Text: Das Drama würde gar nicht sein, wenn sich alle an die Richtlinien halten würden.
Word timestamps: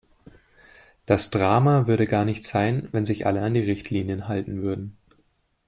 Das 1.05 1.29
Drama 1.29 1.85
würde 1.85 2.07
gar 2.07 2.25
nicht 2.25 2.43
sein, 2.43 2.89
wenn 2.91 3.05
sich 3.05 3.27
alle 3.27 3.43
an 3.43 3.53
die 3.53 3.59
Richtlinien 3.59 4.27
halten 4.27 4.63
würden. 4.63 4.97